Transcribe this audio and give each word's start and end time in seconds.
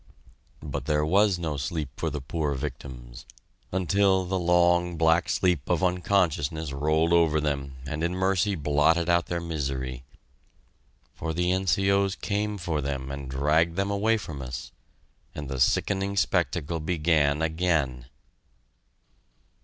But 0.63 0.85
there 0.85 1.05
was 1.05 1.37
no 1.37 1.57
sleep 1.57 1.89
for 1.95 2.09
the 2.09 2.21
poor 2.21 2.55
victims 2.55 3.27
until 3.71 4.25
the 4.25 4.39
long, 4.39 4.97
black 4.97 5.29
sleep 5.29 5.69
of 5.69 5.83
unconsciousness 5.83 6.73
rolled 6.73 7.13
over 7.13 7.39
them 7.39 7.75
and 7.85 8.03
in 8.03 8.15
mercy 8.15 8.55
blotted 8.55 9.09
out 9.09 9.27
their 9.27 9.39
misery 9.39 10.03
for 11.13 11.33
the 11.35 11.51
N.C.O.'s 11.51 12.15
came 12.15 12.57
for 12.57 12.81
them 12.81 13.11
and 13.11 13.29
dragged 13.29 13.75
them 13.75 13.91
away 13.91 14.17
from 14.17 14.41
us, 14.41 14.71
and 15.35 15.47
the 15.49 15.59
sickening 15.59 16.17
spectacle 16.17 16.79
began 16.79 17.43
again. 17.43 18.05